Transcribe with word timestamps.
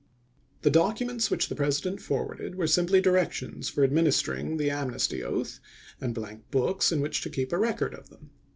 The 0.63 0.71
documents 0.71 1.29
which 1.29 1.47
the 1.47 1.53
President 1.53 2.01
forwarded 2.01 2.55
were 2.55 2.65
simply 2.65 3.01
directions 3.01 3.69
for 3.69 3.83
administering 3.83 4.57
the 4.57 4.71
am 4.71 4.89
nesty 4.89 5.21
oath, 5.23 5.59
and 5.99 6.15
blank 6.15 6.49
books 6.49 6.91
in 6.91 7.01
which 7.01 7.21
to 7.21 7.29
keep 7.29 7.53
a 7.53 7.59
record 7.59 7.93
of 7.93 8.09
them. 8.09 8.31